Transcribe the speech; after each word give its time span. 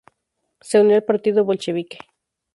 Se 0.61 0.81
unió 0.81 0.95
al 0.95 1.03
Partido 1.03 1.45
Bolchevique. 1.45 1.99